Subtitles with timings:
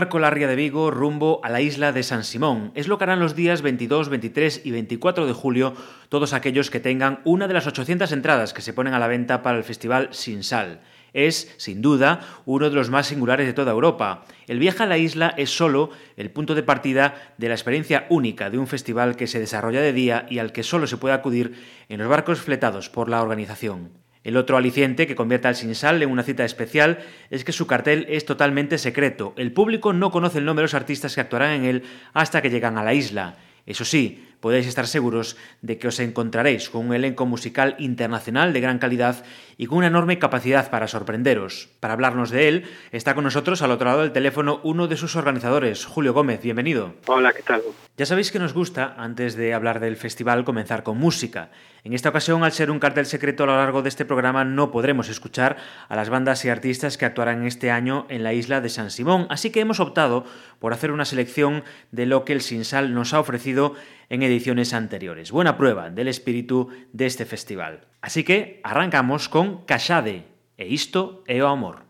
[0.00, 3.04] Barco la ría de Vigo rumbo a la isla de San Simón es lo que
[3.04, 5.74] harán los días 22, 23 y 24 de julio
[6.08, 9.42] todos aquellos que tengan una de las 800 entradas que se ponen a la venta
[9.42, 10.80] para el festival Sin Sal.
[11.12, 14.24] Es, sin duda, uno de los más singulares de toda Europa.
[14.46, 18.48] El viaje a la isla es solo el punto de partida de la experiencia única
[18.48, 21.60] de un festival que se desarrolla de día y al que solo se puede acudir
[21.90, 23.99] en los barcos fletados por la organización.
[24.22, 26.98] El otro aliciente que convierte al Sinsal en una cita especial
[27.30, 29.32] es que su cartel es totalmente secreto.
[29.36, 31.82] El público no conoce el nombre de los artistas que actuarán en él
[32.12, 33.36] hasta que llegan a la isla.
[33.64, 38.60] Eso sí, podéis estar seguros de que os encontraréis con un elenco musical internacional de
[38.60, 39.24] gran calidad
[39.56, 41.68] y con una enorme capacidad para sorprenderos.
[41.80, 45.16] Para hablarnos de él, está con nosotros al otro lado del teléfono uno de sus
[45.16, 46.40] organizadores, Julio Gómez.
[46.42, 46.94] Bienvenido.
[47.06, 47.62] Hola, ¿qué tal?
[47.96, 51.50] Ya sabéis que nos gusta, antes de hablar del festival, comenzar con música.
[51.84, 54.70] En esta ocasión, al ser un cartel secreto a lo largo de este programa, no
[54.70, 58.70] podremos escuchar a las bandas y artistas que actuarán este año en la isla de
[58.70, 60.24] San Simón, así que hemos optado
[60.58, 63.74] por hacer una selección de lo que el Sinsal nos ha ofrecido
[64.10, 65.32] en ediciones anteriores.
[65.32, 67.86] Buena prueba del espíritu de este festival.
[68.02, 70.26] Así que arrancamos con Cachade
[70.58, 71.89] e isto o amor.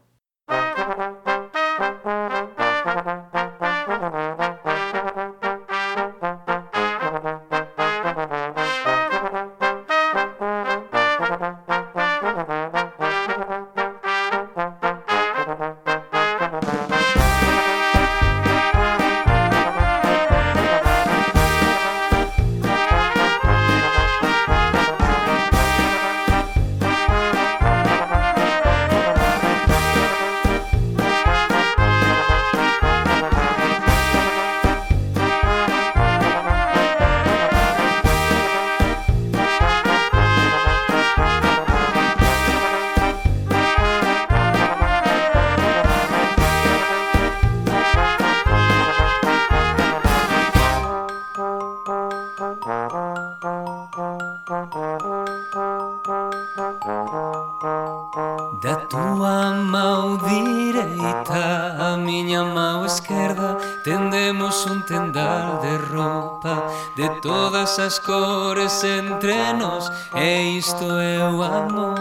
[58.61, 66.65] Da tua mão direita a miña mão esquerda Tendemos un tendal de roupa
[66.97, 71.95] De todas as cores entre nós E isto é o amor.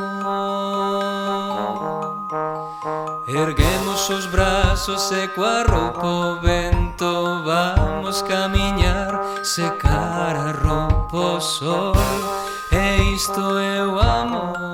[3.27, 11.93] Erguemos os brazos e coa roupa o vento Vamos camiñar, secar a roupa o sol.
[13.19, 14.68] Cristo eu amo.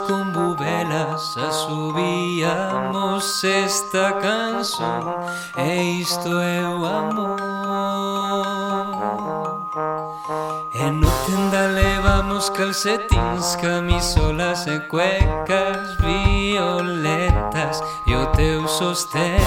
[0.00, 5.14] con bubelas asubíamos esta canción
[5.56, 7.40] e isto é o amor.
[10.72, 19.38] E no tenda levamos calcetins, camisolas e cuecas violetas E o teu sostén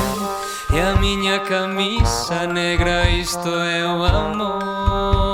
[0.72, 5.32] e a miña camisa negra isto é o amor.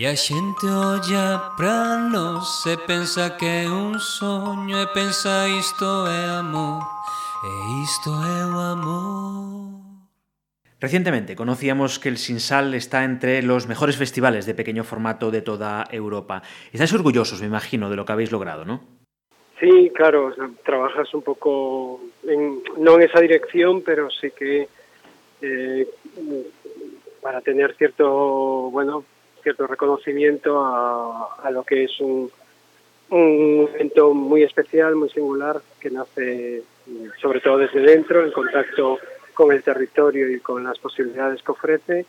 [0.00, 6.08] E a xente olla pra nos e pensa que é un soño e pensa isto
[6.08, 6.80] é amor
[7.44, 7.52] e
[7.84, 9.76] isto é o amor.
[10.80, 15.84] Recientemente conocíamos que el Sinsal está entre los mejores festivales de pequeño formato de toda
[15.92, 16.40] Europa.
[16.72, 18.80] Estáis orgullosos, me imagino, de lo que habéis logrado, ¿no?
[19.60, 24.66] Sí, claro, o sea, trabajas un poco, en, no en esa dirección, pero sí que
[25.42, 25.86] eh,
[27.20, 29.04] para tener cierto, bueno,
[29.42, 32.30] cierto reconocimiento a, lo que es un,
[33.10, 36.62] un evento muy especial, muy singular, que nace
[37.20, 38.98] sobre todo desde dentro, en contacto
[39.34, 42.06] con el territorio y con las posibilidades que ofrece,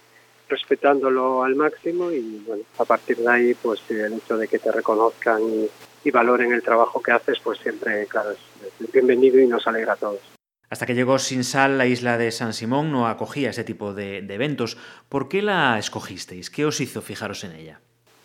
[0.50, 4.72] respetándolo al máximo y bueno, a partir de ahí pues el hecho de que te
[4.72, 5.69] reconozcan y,
[6.04, 9.98] y valoren el trabajo que haces pues siempre claro es bienvenido y nos alegra a
[9.98, 10.31] todos.
[10.72, 14.34] Hasta que llegó Sinsal, la isla de San Simón no acogía ese tipo de, de
[14.34, 14.78] eventos.
[15.10, 16.50] ¿Por qué la escogisteis?
[16.50, 17.82] ¿Qué os hizo fijaros en ella?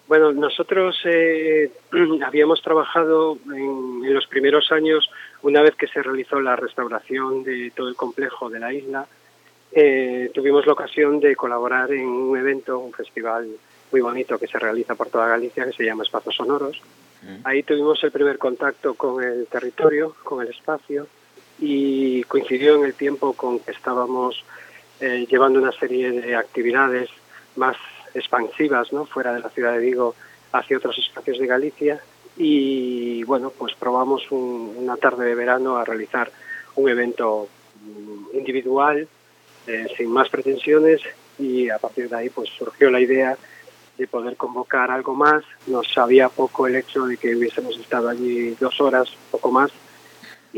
[0.07, 1.73] Bueno, nosotros eh,
[2.25, 5.11] habíamos trabajado en, en, los primeros años,
[5.43, 9.09] una vez que se realizó la restauración de todo el complejo de la isla,
[9.73, 13.49] eh, tuvimos la ocasión de colaborar en un evento, un festival
[13.91, 16.81] muy bonito que se realiza por toda Galicia, que se llama Espacios Sonoros.
[17.43, 21.09] Ahí tuvimos el primer contacto con el territorio, con el espacio,
[21.59, 24.45] y coincidió en el tiempo con que estábamos
[25.01, 27.09] eh, llevando una serie de actividades
[27.57, 27.77] más
[28.15, 29.07] expansivas ¿no?
[29.07, 30.15] fuera de la ciudad de Vigo
[30.53, 32.01] hacia otros espacios de Galicia
[32.37, 36.31] y bueno pues probamos un, una tarde de verano a realizar
[36.77, 37.49] un evento
[37.83, 39.09] mm, individual
[39.67, 41.01] eh, sin más pretensiones
[41.39, 43.37] y a partir de ahí pues surgió la idea
[43.97, 48.51] de poder convocar algo más nos sabía poco el hecho de que hubiésemos estado allí
[48.61, 49.71] dos horas poco más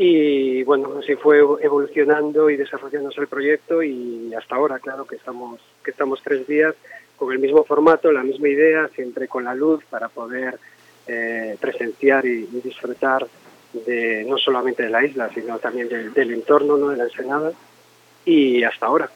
[0.01, 5.59] y bueno así fue evolucionando y desarrollándose el proyecto y hasta ahora claro que estamos
[5.83, 6.73] que estamos tres días
[7.19, 10.57] con el mismo formato, la misma idea, siempre con la luz para poder
[11.05, 13.27] eh, presenciar y, disfrutar
[13.73, 16.89] de no solamente de la isla, sino también de, del entorno, ¿no?
[16.89, 17.51] de la Ensenada,
[18.25, 19.11] y hasta ahora.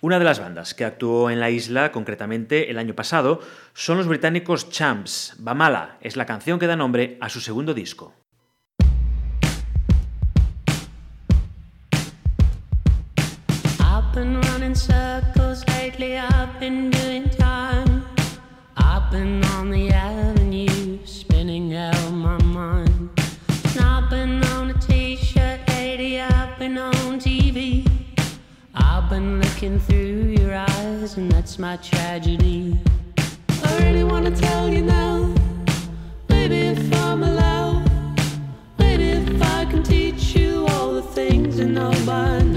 [0.00, 3.40] Una de las bandas que actuó en la isla, concretamente el año pasado,
[3.74, 5.36] son los británicos Champs.
[5.38, 8.14] Bamala es la canción que da nombre a su segundo disco.
[15.98, 18.04] Lately I've been doing time.
[18.76, 23.10] I've been on the avenue, spinning out my mind.
[23.80, 27.86] I've been on a t-shirt, lady, I've been on TV.
[28.74, 32.78] I've been looking through your eyes, and that's my tragedy.
[33.64, 35.34] I really wanna tell you now,
[36.26, 37.88] baby, if I'm allowed,
[38.78, 42.55] maybe if I can teach you all the things you know by now.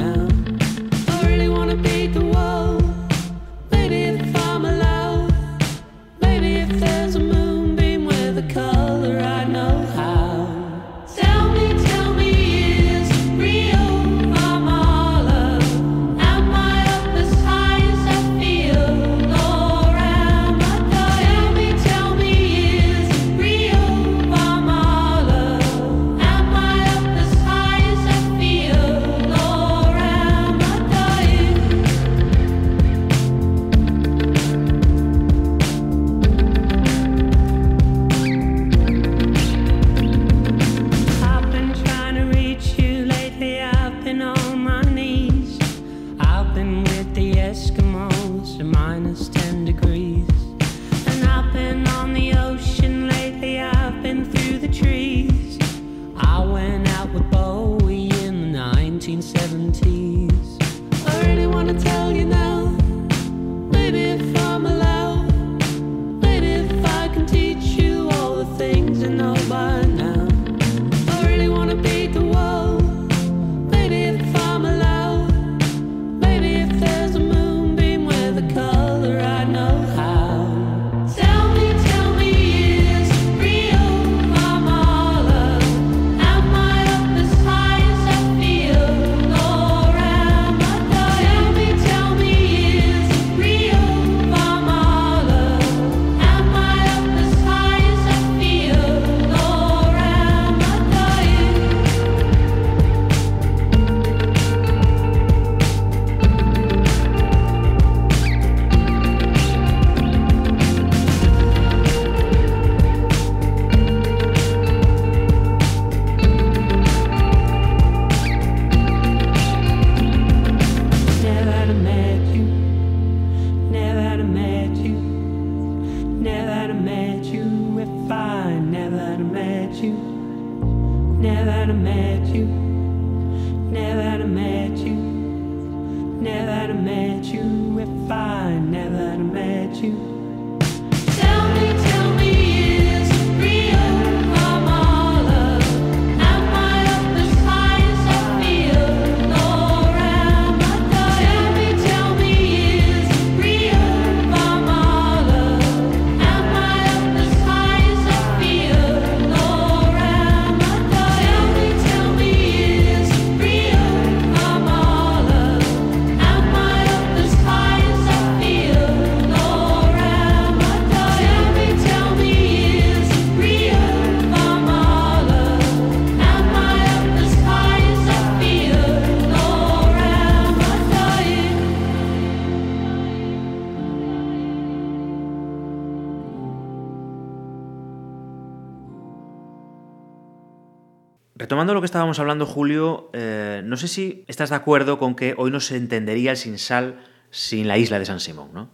[191.39, 195.35] Retomando lo que estábamos hablando, Julio, eh, no sé si estás de acuerdo con que
[195.37, 198.67] hoy no se entendería el Sinsal sin la isla de San Simón, ¿no?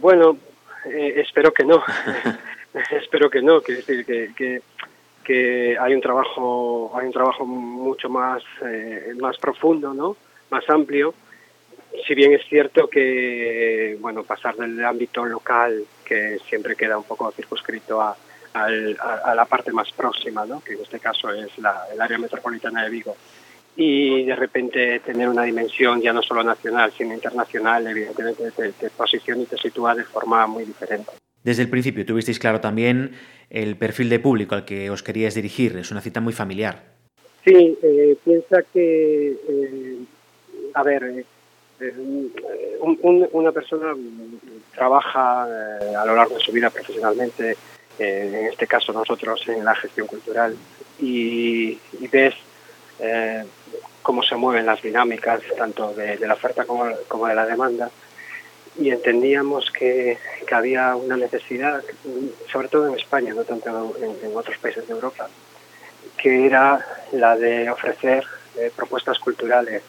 [0.00, 0.38] Bueno,
[0.86, 1.84] eh, espero que no.
[2.90, 4.62] espero que no, que, que,
[5.22, 10.16] que, hay un trabajo, hay un trabajo mucho más, eh, más profundo, ¿no?
[10.48, 11.12] Más amplio.
[12.08, 17.30] Si bien es cierto que, bueno, pasar del ámbito local, que siempre queda un poco
[17.32, 18.16] circunscrito a,
[18.54, 20.62] a, la parte más próxima, ¿no?
[20.62, 23.16] que en este caso es el área metropolitana de Vigo.
[23.76, 28.90] Y de repente tener una dimensión ya no solo nacional, sino internacional, evidentemente te, te
[28.90, 31.10] posiciona y te sitúa de forma muy diferente.
[31.42, 33.12] Desde el principio tuvisteis claro también
[33.50, 35.76] el perfil de público al que os queríais dirigir.
[35.76, 36.94] Es una cita muy familiar.
[37.44, 39.98] Sí, eh, piensa que, eh,
[40.72, 41.24] a ver,
[41.80, 41.94] eh,
[42.80, 43.94] una persona
[44.74, 47.56] trabaja a lo largo de su vida profesionalmente
[47.98, 50.56] en este caso nosotros en la gestión cultural,
[50.98, 51.78] y,
[52.10, 52.34] ves
[53.00, 53.44] eh,
[54.02, 57.90] cómo se mueven las dinámicas tanto de, la oferta como, de la demanda
[58.78, 60.18] y entendíamos que,
[60.52, 61.82] había una necesidad,
[62.52, 65.28] sobre todo en España, no tanto en, otros países de Europa,
[66.16, 68.24] que era la de ofrecer
[68.56, 69.82] eh, propuestas culturales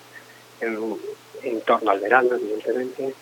[0.59, 0.97] en,
[1.43, 3.13] en, torno al verano, evidentemente,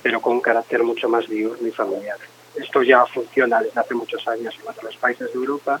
[0.00, 2.18] pero con un carácter mucho más diurno y familiar.
[2.56, 5.80] Esto ya funciona desde hace muchos años en otros países de Europa,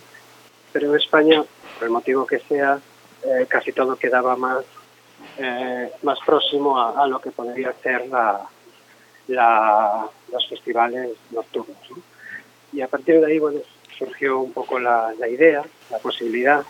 [0.72, 2.80] pero en España, por el motivo que sea,
[3.24, 4.64] eh, casi todo quedaba más,
[5.38, 8.40] eh, más próximo a, lo que podría ser la,
[9.28, 11.76] los festivales nocturnos.
[12.72, 13.60] Y a partir de ahí, bueno,
[13.98, 16.64] surgió un poco la, idea, la posibilidad,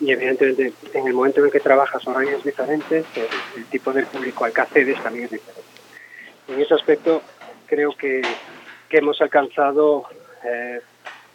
[0.00, 4.04] y evidentemente en el momento en el que trabajas horarios diferentes, el, el tipo de
[4.06, 5.62] público al que accedes también es diferente.
[6.48, 7.22] En ese aspecto
[7.66, 8.22] creo que
[8.88, 10.04] que hemos alcanzado
[10.44, 10.80] eh,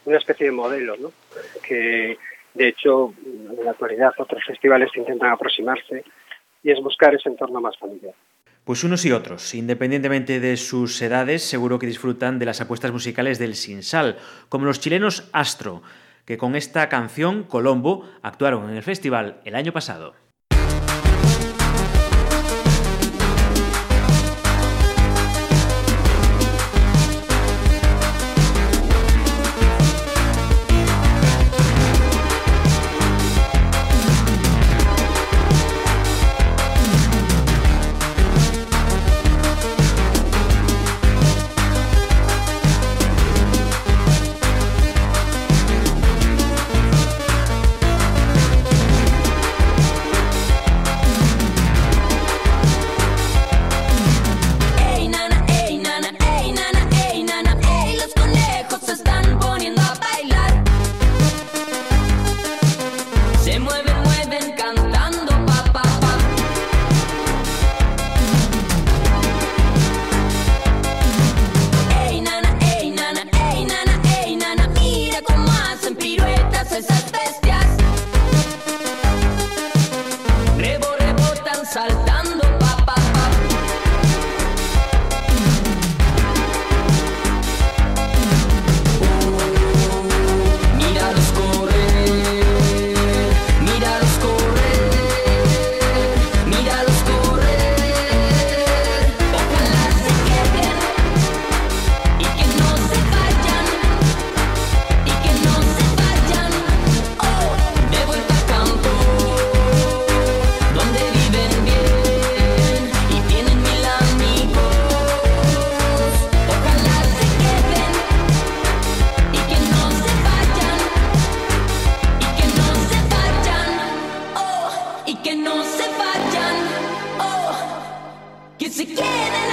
[0.06, 1.12] una especie de modelo, ¿no?
[1.64, 2.18] que
[2.54, 6.04] de hecho en la actualidad otros festivales intentan aproximarse
[6.64, 8.14] y es buscar ese entorno más familiar.
[8.64, 13.40] Pues unos y otros, independientemente de sus edades, seguro que disfrutan de las apuestas musicales
[13.40, 14.18] del Sinsal,
[14.50, 15.82] como los chilenos Astro,
[16.26, 20.14] que con esta canción, Colombo, actuaron en el festival el año pasado.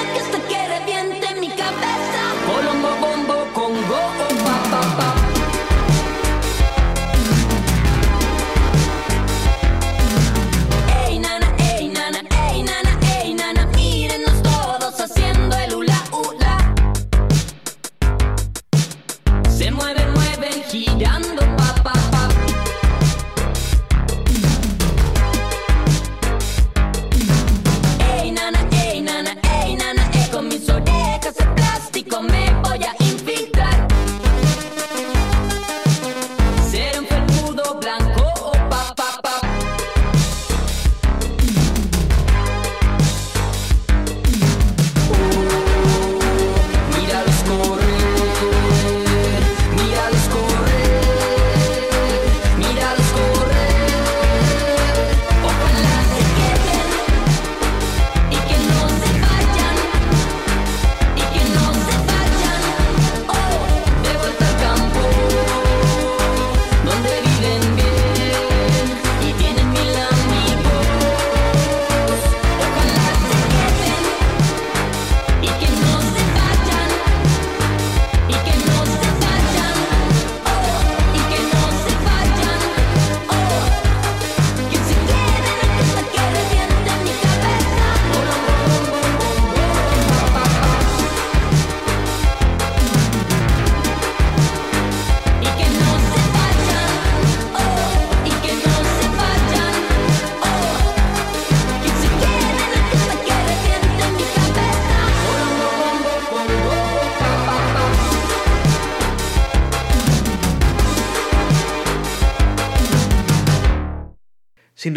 [0.05, 0.57] look at the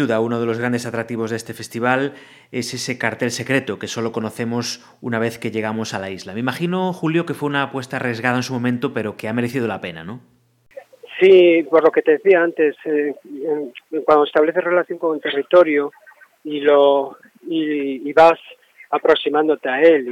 [0.02, 2.14] duda, uno de los grandes atractivos de este festival
[2.50, 6.34] es ese cartel secreto que solo conocemos una vez que llegamos a la isla.
[6.34, 9.68] Me imagino, Julio, que fue una apuesta arriesgada en su momento, pero que ha merecido
[9.68, 10.20] la pena, ¿no?
[11.20, 13.14] Sí, por lo que te decía antes, eh,
[14.04, 15.92] cuando estableces relación con el territorio
[16.42, 18.40] y lo y, vas
[18.90, 20.08] aproximándote a él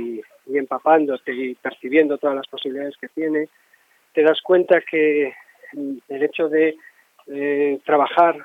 [0.46, 3.48] y, empapándote y percibiendo todas las posibilidades que tiene,
[4.12, 5.32] te das cuenta que
[5.72, 6.76] el hecho de
[7.26, 8.36] eh, trabajar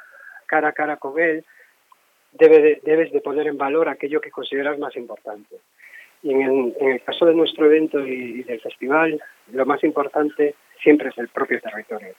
[0.46, 1.44] cara a cara con él,
[2.32, 5.56] debe debes de poner en valor aquello que consideras más importante.
[6.24, 11.18] Y en el, caso de nuestro evento y, del festival, lo más importante siempre es
[11.20, 12.16] el propio territorio,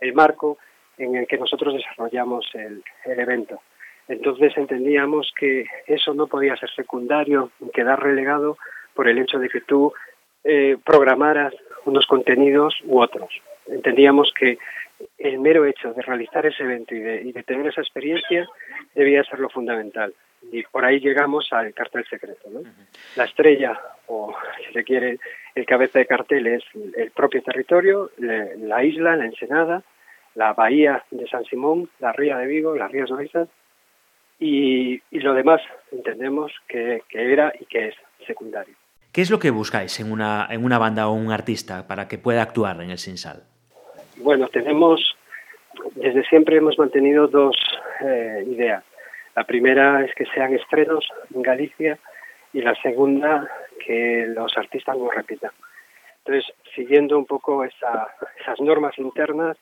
[0.00, 0.58] el, marco
[0.98, 3.60] en el que nosotros desarrollamos el, evento.
[4.08, 8.58] Entonces entendíamos que eso no podía ser secundario, quedar relegado
[8.94, 9.92] por el hecho de que tú
[10.42, 13.30] eh, programaras unos contenidos u otros.
[13.66, 14.58] Entendíamos que
[15.18, 18.46] el mero hecho de realizar ese evento y de, tener esa experiencia
[18.94, 20.14] debía ser lo fundamental.
[20.52, 22.48] Y por ahí llegamos al cartel secreto.
[22.50, 22.60] ¿no?
[23.16, 25.18] La estrella, o si se quiere,
[25.54, 26.64] el cabeza de cartel es
[26.96, 29.82] el propio territorio, la isla, la ensenada,
[30.34, 33.48] la bahía de San Simón, la ría de Vigo, las rías Orizas,
[34.38, 37.94] y, y lo demás entendemos que, que era y que es
[38.26, 38.74] secundario.
[39.12, 42.18] ¿Qué es lo que buscáis en una, en una banda o un artista para que
[42.18, 43.44] pueda actuar en el Sinsal?
[44.16, 45.16] Bueno, tenemos,
[45.94, 47.56] desde siempre hemos mantenido dos
[48.00, 48.84] eh, ideas.
[49.34, 51.98] La primera es que sean estrenos en Galicia
[52.52, 53.50] y la segunda
[53.84, 55.50] que los artistas no repitan.
[56.18, 58.08] Entonces, siguiendo un poco esa,
[58.40, 59.56] esas normas internas,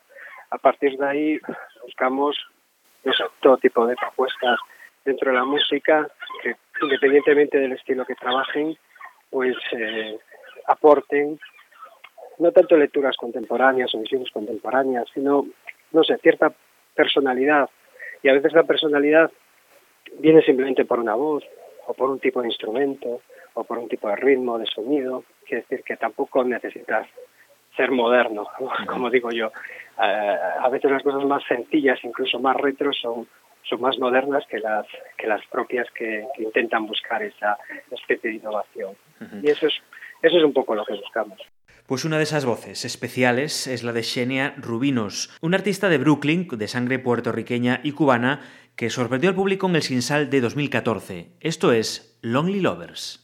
[0.51, 1.41] a partir de ahí
[1.83, 2.37] buscamos
[3.41, 4.59] todo tipo de propuestas
[5.05, 6.09] dentro de la música
[6.43, 8.77] que independientemente del estilo que trabajen,
[9.31, 10.19] pues eh,
[10.67, 11.39] aporten
[12.39, 15.47] no tanto lecturas contemporáneas o visiones contemporáneas, sino,
[15.93, 16.53] no sé, cierta
[16.95, 17.69] personalidad.
[18.23, 19.31] Y a veces la personalidad
[20.19, 21.45] viene simplemente por una voz,
[21.87, 23.23] o por un tipo de instrumento,
[23.55, 25.25] o por un tipo de ritmo, de sonido.
[25.45, 27.07] Quiere decir que tampoco necesitas
[27.77, 28.47] ser moderno,
[28.87, 29.49] como digo yo.
[30.03, 33.27] Eh, a veces las cosas más sencillas, incluso más retro, son,
[33.63, 37.59] son más modernas que las, que las propias que, intentan buscar esa
[37.91, 38.97] especie de innovación.
[39.43, 39.75] Y eso es,
[40.23, 41.41] eso es un poco lo que buscamos.
[41.87, 46.49] Pues una de esas voces especiales es la de Xenia Rubinos, una artista de Brooklyn,
[46.49, 48.41] de sangre puertorriqueña y cubana,
[48.77, 51.33] que sorprendió al público en el Sinsal de 2014.
[51.41, 53.22] Esto es Lonely Lovers.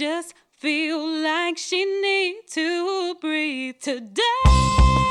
[0.00, 5.09] just feel like she needs to breathe today.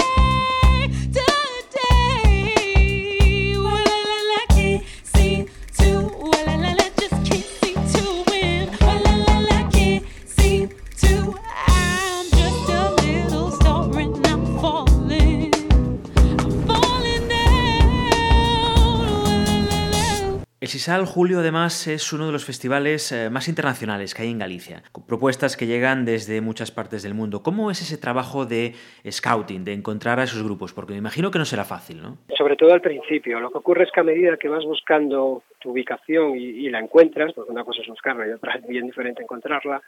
[20.80, 24.82] Sisal Julio además es uno de los festivales eh, más internacionales que hay en Galicia,
[24.94, 27.44] con propuestas que llegan desde muchas partes del mundo.
[27.44, 30.72] ¿Cómo es ese trabajo de scouting, de encontrar a esos grupos?
[30.72, 32.18] Porque me imagino que no será fácil, ¿no?
[32.38, 33.42] Sobre todo al principio.
[33.42, 37.34] Lo que ocurre es que a medida que vas buscando tu ubicación y, la encuentras,
[37.34, 39.82] porque una cosa es buscarla y otra es bien diferente encontrarla,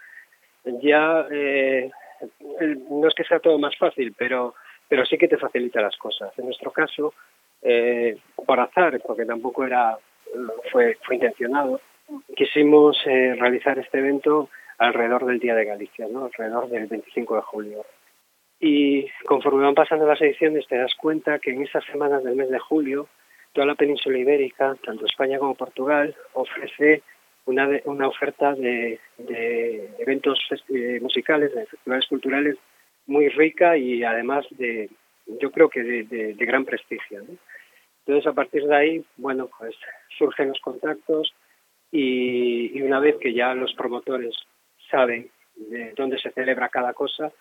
[0.81, 1.89] ya eh,
[2.89, 4.55] no es que sea todo más fácil, pero,
[4.89, 6.37] pero sí que te facilita las cosas.
[6.37, 7.13] En nuestro caso,
[7.61, 9.97] eh, por azar, porque tampoco era
[10.71, 11.81] fue, fue intencionado.
[12.35, 16.25] Quisimos eh, realizar este evento alrededor del Día de Galicia, ¿no?
[16.25, 17.85] alrededor del 25 de julio.
[18.59, 22.49] Y conforme van pasando las ediciones te das cuenta que en esas semanas del mes
[22.49, 23.07] de julio
[23.53, 27.03] toda la península ibérica, tanto España como Portugal, ofrece
[27.45, 30.39] una, una oferta de, de eventos
[30.69, 32.57] eh, musicales, de festivales culturales
[33.07, 34.89] muy rica y además de,
[35.25, 37.23] yo creo que de, de gran prestigio.
[38.11, 39.73] Entonces, a partir de ahí, bueno, pues
[40.17, 41.33] surgen los contactos
[41.93, 44.35] y, una vez que ya los promotores
[44.89, 47.31] saben de dónde se celebra cada cosa,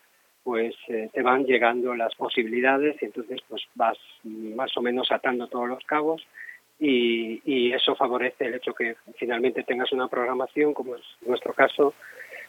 [0.44, 5.48] pues eh, te van llegando las posibilidades y entonces pues vas más o menos atando
[5.48, 6.24] todos los cabos
[6.78, 11.94] y, eso favorece el hecho que finalmente tengas una programación, como es nuestro caso,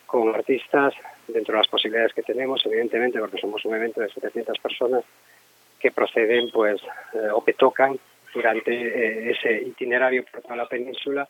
[0.05, 0.93] con artistas
[1.27, 5.03] dentro de las posibilidades que tenemos, evidentemente, porque somos un evento de 700 personas,
[5.81, 6.79] que proceden pues
[7.13, 7.99] eh, o que tocan
[8.33, 11.27] durante eh, ese itinerario por toda la península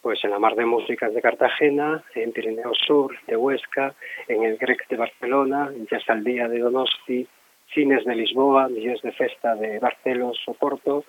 [0.00, 3.94] pues en la Mar de Músicas de Cartagena, en Pirineo Sur de Huesca,
[4.28, 7.26] en el Grec de Barcelona, en Jazz al Día de Donosti,
[7.74, 11.04] Cines de Lisboa, Millones de Festa de Barcelos, Oporto,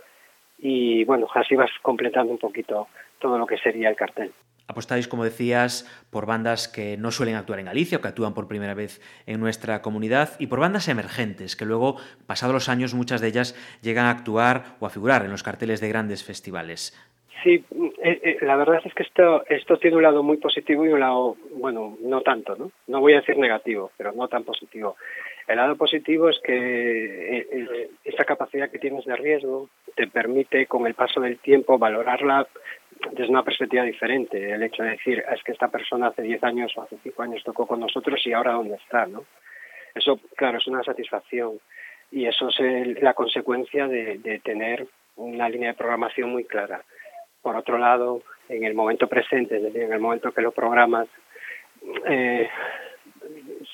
[0.58, 2.88] y bueno, así vas completando un poquito
[3.20, 4.34] todo lo que sería el cartel.
[4.70, 8.48] Apostáis, como decías, por bandas que no suelen actuar en Galicia o que actúan por
[8.48, 13.20] primera vez en nuestra comunidad y por bandas emergentes que luego, pasados los años, muchas
[13.20, 16.94] de ellas llegan a actuar o a figurar en los carteles de grandes festivales.
[17.42, 17.66] Sí,
[18.04, 21.00] eh, eh, la verdad es que esto, esto tiene un lado muy positivo y un
[21.00, 22.72] lado, bueno, no tanto, ¿no?
[22.86, 24.98] No voy a decir negativo, pero no tan positivo.
[25.48, 30.86] El lado positivo es que eh, esa capacidad que tienes de riesgo te permite, con
[30.86, 32.48] el paso del tiempo, valorarla
[33.12, 34.52] desde una perspectiva diferente.
[34.52, 37.44] El hecho de decir, es que esta persona hace 10 años o hace 5 años
[37.44, 39.26] tocó con nosotros y ahora dónde está, ¿no?
[39.96, 41.60] Eso, claro, es una satisfacción
[42.12, 46.84] y eso es la consecuencia de, tener una línea de programación muy clara.
[47.42, 51.08] Por otro lado, en el momento presente, es decir, en el momento que lo programas,
[52.08, 52.50] eh,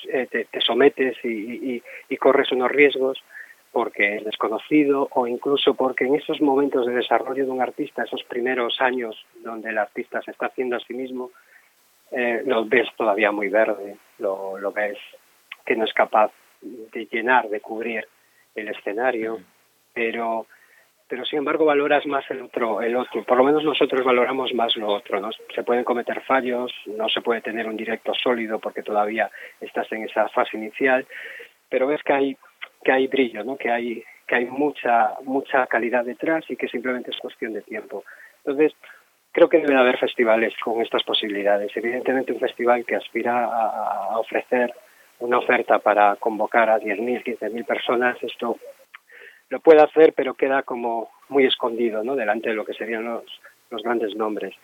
[0.10, 1.82] eh, te, sometes y,
[2.20, 3.24] corres unos riesgos
[3.76, 8.24] porque es desconocido o incluso porque en esos momentos de desarrollo de un artista, esos
[8.24, 11.32] primeros años donde el artista se está haciendo a sí mismo,
[12.10, 14.98] eh, lo ves todavía muy verde, lo, lo ves
[15.66, 18.08] que no es capaz de llenar, de cubrir
[18.56, 19.42] el escenario,
[19.94, 20.48] pero
[21.10, 23.26] pero sin embargo valoras más el otro, el otro.
[23.26, 25.32] Por lo menos nosotros valoramos más lo otro, ¿no?
[25.54, 30.06] Se pueden cometer fallos, no se puede tener un directo sólido porque todavía estás en
[30.06, 31.06] esa fase inicial,
[31.70, 32.38] pero ves que hay
[32.86, 33.58] que hay brillo, ¿no?
[33.58, 38.04] Que hay que hay mucha mucha calidad detrás y que simplemente es cuestión de tiempo.
[38.46, 38.74] Entonces,
[39.32, 41.76] creo que debe haber festivales con estas posibilidades.
[41.76, 44.72] Evidentemente un festival que aspira a, a ofrecer
[45.20, 48.58] una oferta para convocar a 10.000, 15.000 personas, esto
[49.50, 52.16] lo puede hacer, pero queda como muy escondido, ¿no?
[52.16, 53.24] Delante de lo que serían los,
[53.70, 54.56] los grandes nombres.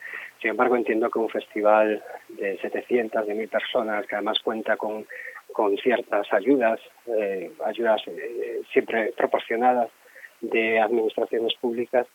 [0.41, 5.05] Sin embargo, entiendo que un festival de 700, de 1000 personas, que además cuenta con,
[5.53, 9.89] con ciertas ayudas, eh, ayudas eh, siempre proporcionadas
[10.41, 12.07] de administraciones públicas,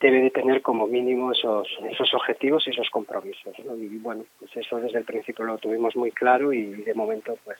[0.00, 3.54] debe de tener como mínimo esos, esos objetivos y esos compromisos.
[3.58, 7.58] Y bueno, pues eso desde el principio lo tuvimos muy claro y de momento pues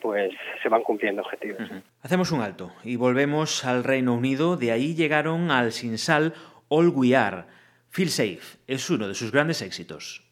[0.00, 1.60] pues se van cumpliendo objetivos.
[2.02, 4.56] Hacemos un alto y volvemos al Reino Unido.
[4.56, 6.34] De ahí llegaron al Sinsal
[6.68, 7.44] All We Are.
[7.90, 10.27] Feel Safe es uno de sus grandes éxitos.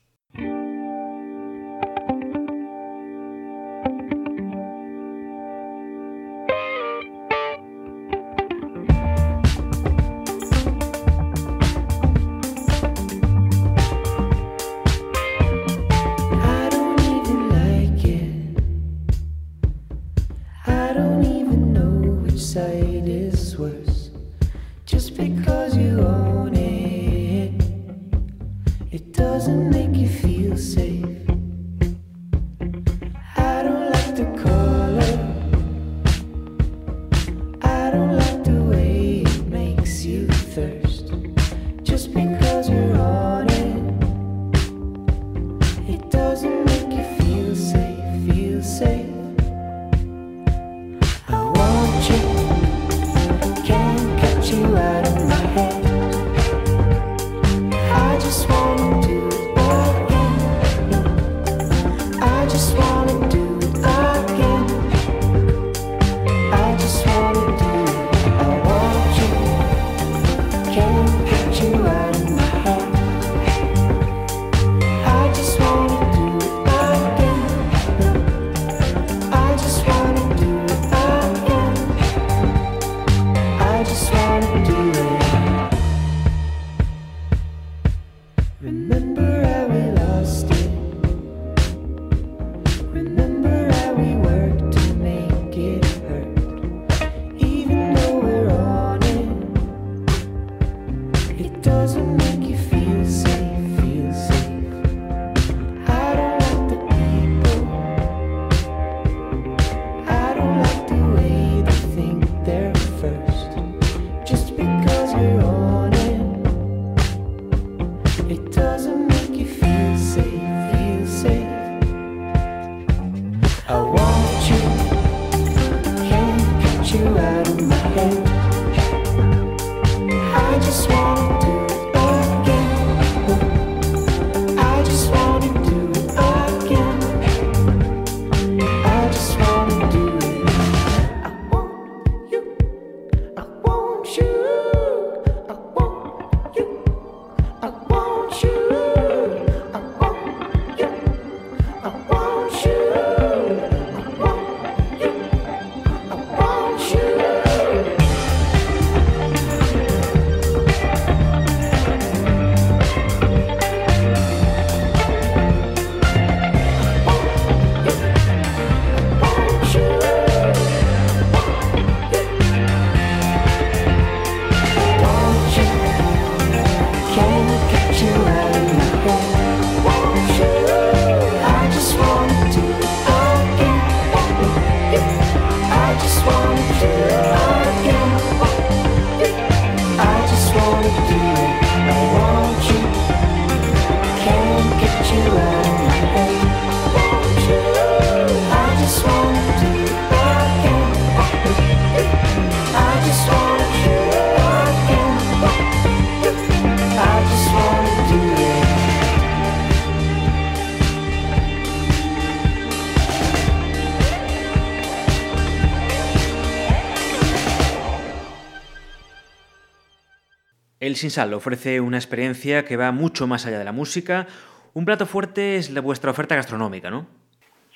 [220.96, 224.26] El Sinsal ofrece una experiencia que va mucho más allá de la música.
[224.72, 227.06] Un plato fuerte es la, vuestra oferta gastronómica, ¿no?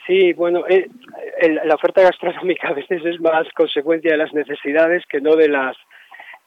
[0.06, 0.88] Sí, bueno, eh,
[1.64, 5.76] la oferta gastronómica a veces es más consecuencia de las necesidades que no de las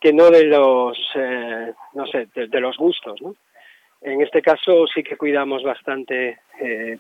[0.01, 3.19] que no de los eh, no sé de, los gustos.
[4.01, 6.97] En este caso sí que cuidamos bastante eh,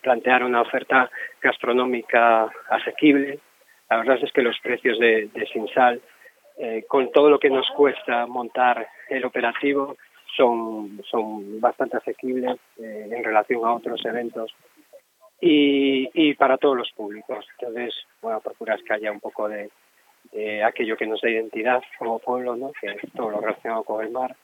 [0.00, 1.10] plantear una oferta
[1.42, 3.40] gastronómica asequible.
[3.90, 6.00] La verdad es que los precios de, de Sinsal,
[6.88, 9.96] con todo lo que nos cuesta montar el operativo,
[10.36, 14.54] son, son bastante asequibles en relación a otros eventos
[15.40, 17.46] y, y para todos los públicos.
[17.58, 19.70] Entonces, bueno, procuras que haya un poco de,
[20.32, 22.72] de aquello que nos da identidad como pueblo, ¿no?
[22.80, 24.36] que es todo lo relacionado con el mar.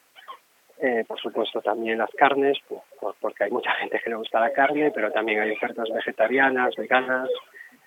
[0.79, 4.51] Eh, por supuesto también las carnes, pues, porque hay mucha gente que le gusta la
[4.51, 7.29] carne, pero también hay ofertas vegetarianas, veganas,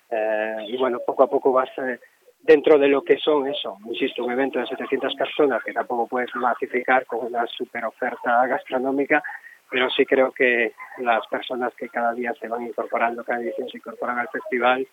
[0.09, 1.99] eh, y bueno, poco a poco vas eh,
[2.43, 6.33] dentro de lo que son eso, insisto, un evento de 700 personas que tampoco puedes
[6.35, 9.23] masificar con una super oferta gastronómica,
[9.69, 13.77] pero sí creo que las personas que cada día se van incorporando, cada edición se
[13.77, 14.87] incorporan al festival,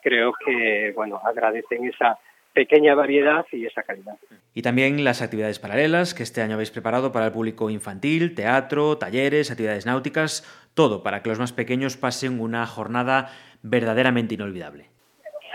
[0.00, 2.18] creo que, bueno, agradecen esa
[2.52, 4.16] pequeña variedad y esa calidad.
[4.54, 8.98] Y también las actividades paralelas que este año habéis preparado para el público infantil, teatro,
[8.98, 13.30] talleres, actividades náuticas, todo para que los más pequeños pasen una jornada
[13.62, 14.90] verdaderamente inolvidable.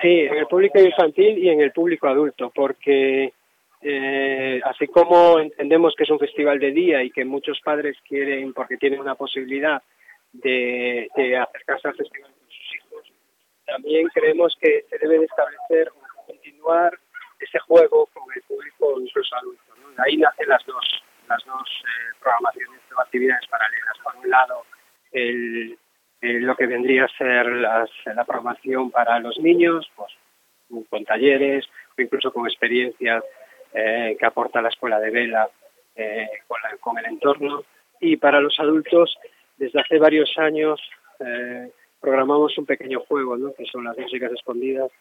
[0.02, 3.34] Sí, en el público infantil y en el público adulto, porque
[3.82, 8.54] eh, así como entendemos que es un festival de día y que muchos padres quieren,
[8.54, 9.82] porque tienen una posibilidad
[10.34, 13.12] de, acercarse al festival con sus hijos,
[13.66, 16.98] también creemos que se debe de establecer o continuar
[17.40, 19.74] ese juego con el público incluso adulto.
[19.82, 20.04] ¿no?
[20.04, 23.98] Ahí nacen las dos, las dos eh, programaciones o actividades paralelas.
[24.04, 24.64] Por un lado,
[25.12, 25.78] el,
[26.30, 30.12] el, lo que vendría a ser las, la programación para los niños, pues
[30.90, 31.66] con talleres
[31.98, 33.24] o incluso con experiencias
[33.74, 35.50] eh, que aporta la escuela de vela
[35.96, 37.64] eh, con, la, con, el entorno.
[38.00, 39.18] Y para los adultos,
[39.58, 40.80] desde hace varios años
[41.20, 43.54] eh, programamos un pequeño juego, ¿no?
[43.54, 44.92] que son las músicas escondidas,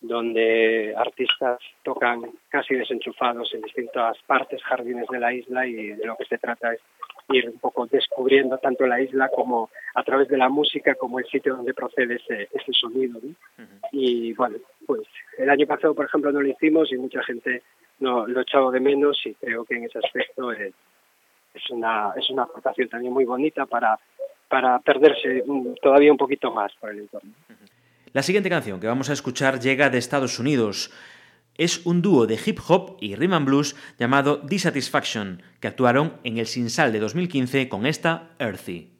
[0.00, 6.16] donde artistas tocan casi desenchufados en distintas partes, jardines de la isla y de lo
[6.16, 6.80] que se trata es
[7.30, 11.26] ir un poco descubriendo tanto la isla como a través de la música como el
[11.26, 13.18] sitio donde procede ese, ese sonido.
[13.22, 13.28] ¿no?
[13.28, 13.88] Uh -huh.
[13.92, 15.02] Y bueno, pues
[15.38, 17.62] el año pasado, por ejemplo, no lo hicimos y mucha gente
[18.00, 20.74] no, lo he echado de menos y creo que en ese aspecto es,
[21.54, 23.98] es, una, es una aportación también muy bonita para,
[24.48, 25.44] para perderse
[25.80, 27.32] todavía un poquito más por el entorno.
[28.12, 30.92] La siguiente canción que vamos a escuchar llega de Estados Unidos.
[31.56, 36.38] Es un dúo de hip hop y rhythm and blues llamado Dissatisfaction, que actuaron en
[36.38, 38.91] el Sinsal de 2015 con esta Earthy.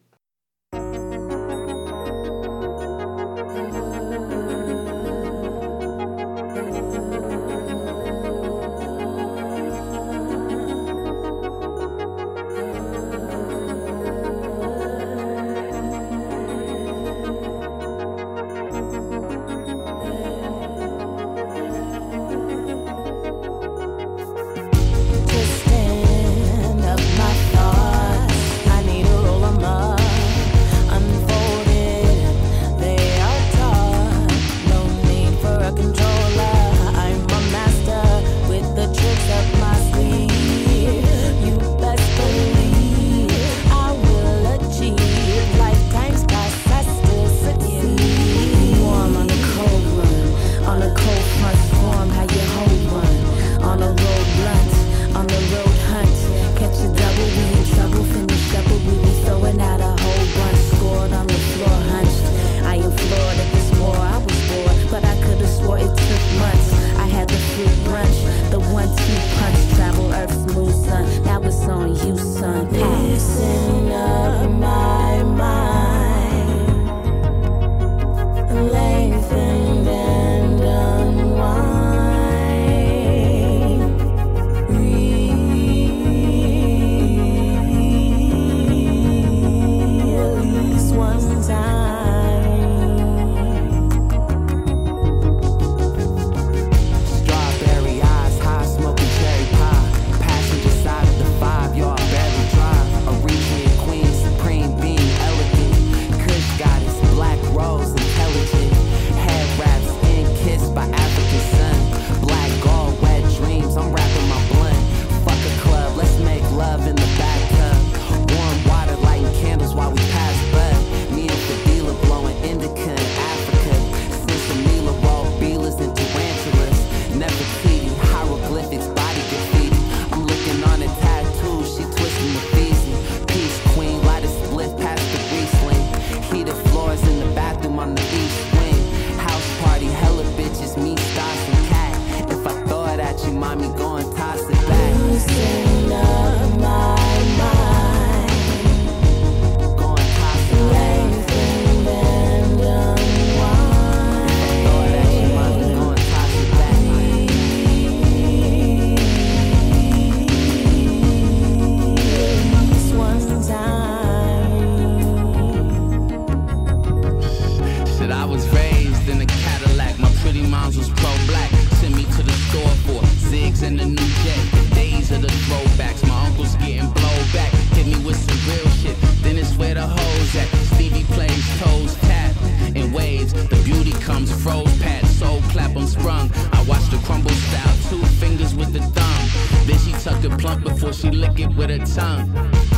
[184.02, 186.30] comes froze pat, soul clap, I'm sprung.
[186.52, 189.66] I watch the crumble style, two fingers with the thumb.
[189.66, 192.28] Then she tuck it plump before she lick it with her tongue.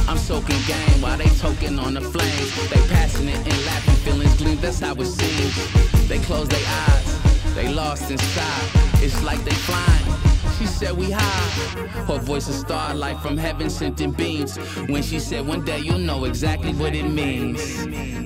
[0.07, 2.71] I'm soaking game while they toking on the flames.
[2.71, 6.09] They passing it and laughing, feelings gleam, that's how it seems.
[6.09, 8.69] They close their eyes, they lost inside.
[9.03, 10.25] It's like they flying.
[10.59, 11.79] She said we high.
[12.07, 14.57] Her voice is starlight from heaven sent in beams.
[14.89, 18.24] When she said one day you'll know exactly what it means.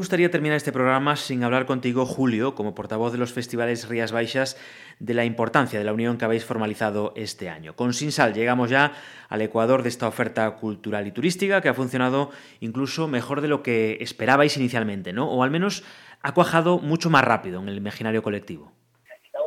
[0.00, 4.56] Gustaría terminar este programa sin hablar contigo, Julio, como portavoz de los festivales Rías Baixas,
[4.98, 7.76] de la importancia de la unión que habéis formalizado este año.
[7.76, 8.92] Con Sinsal llegamos ya
[9.28, 12.30] al ecuador de esta oferta cultural y turística que ha funcionado
[12.60, 15.30] incluso mejor de lo que esperabais inicialmente, ¿no?
[15.30, 15.84] O al menos
[16.22, 18.72] ha cuajado mucho más rápido en el imaginario colectivo.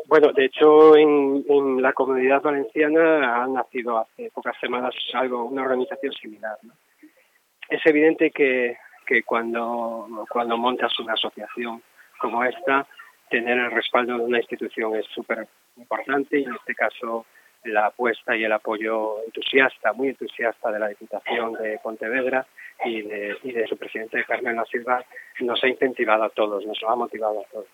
[0.06, 6.14] Bueno, de hecho, en, la comunidad valenciana ha nacido hace pocas semanas algo, una organización
[6.14, 6.58] similar.
[7.68, 11.82] Es evidente que que cuando, cuando montas una asociación
[12.18, 12.88] como esta,
[13.30, 15.48] tener el respaldo de una institución es súper
[15.78, 17.26] importante y en este caso
[17.66, 22.46] la apuesta y el apoyo entusiasta, muy entusiasta de la Diputación de Pontevedra
[22.86, 25.04] y de, y de su presidente Carmen La Silva
[25.40, 27.68] nos ha incentivado a todos, nos ha motivado a todos.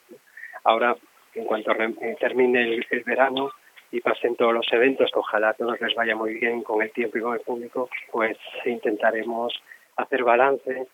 [0.64, 0.96] Ahora,
[1.34, 3.52] en cuanto eh, termine el, el verano
[3.92, 7.18] y pasen todos los eventos, que ojalá todos les vaya muy bien con el tiempo
[7.18, 9.54] y con el público, pues intentaremos
[9.96, 10.88] hacer balance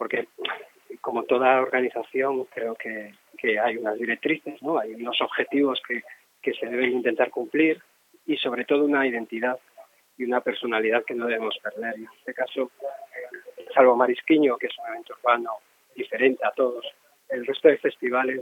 [0.00, 0.28] porque
[1.02, 4.78] como toda organización creo que, que hay unas directrices, ¿no?
[4.78, 6.02] hay unos objetivos que,
[6.40, 7.82] que se deben intentar cumplir
[8.24, 9.58] y sobre todo una identidad
[10.16, 11.98] y una personalidad que no debemos perder.
[11.98, 12.70] Y en este caso,
[13.74, 15.50] salvo Marisquiño, que es un evento urbano
[15.94, 16.86] diferente a todos,
[17.28, 18.40] el resto de festivales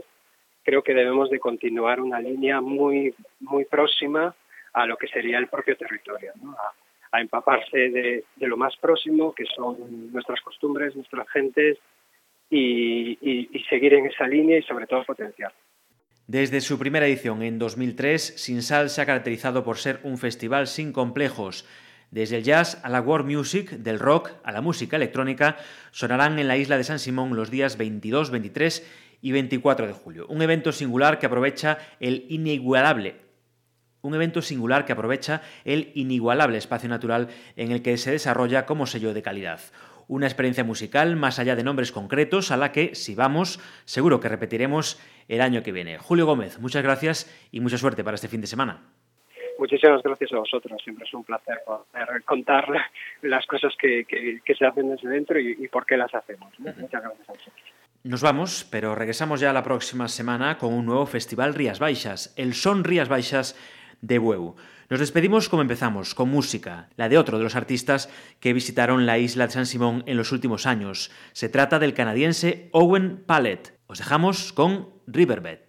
[0.63, 4.33] creo que debemos de continuar una línea muy muy próxima
[4.71, 6.55] a lo que sería el propio territorio, ¿no?
[7.11, 11.77] A empaparse de, lo más próximo, que son nuestras costumbres, nuestras gentes,
[12.51, 13.17] y
[13.69, 15.53] seguir en esa línea y sobre todo potenciar.
[16.29, 20.93] Desde su primera edición en 2003, Sinsal se ha caracterizado por ser un festival sin
[20.93, 21.67] complejos.
[22.11, 25.57] Desde el jazz a la world music, del rock a la música electrónica,
[25.89, 30.27] sonarán en la isla de San Simón los días 22, 23 y 24 de julio.
[30.27, 33.15] Un evento singular que aprovecha el inigualable
[34.01, 38.85] un evento singular que aprovecha el inigualable espacio natural en el que se desarrolla como
[38.85, 39.59] sello de calidad.
[40.07, 44.29] Una experiencia musical más allá de nombres concretos a la que, si vamos, seguro que
[44.29, 45.99] repetiremos el año que viene.
[45.99, 48.81] Julio Gómez, muchas gracias y mucha suerte para este fin de semana.
[49.59, 50.81] Muchísimas gracias a vosotros.
[50.81, 52.65] Siempre es un placer poder contar
[53.21, 56.57] las cosas que, que, que se hacen desde dentro y, y, por qué las hacemos.
[56.59, 56.77] Uh -huh.
[56.77, 57.63] Muchas gracias a vosotros.
[58.03, 62.53] Nos vamos, pero regresamos ya la próxima semana con un nuevo festival Rías Baixas, el
[62.53, 63.57] Son Rías Baixas
[64.01, 64.55] de Bueu.
[64.89, 69.19] Nos despedimos como empezamos, con música, la de otro de los artistas que visitaron la
[69.19, 71.11] isla de San Simón en los últimos años.
[71.31, 73.77] Se trata del canadiense Owen Pallet.
[73.87, 75.68] Os dejamos con Riverbed.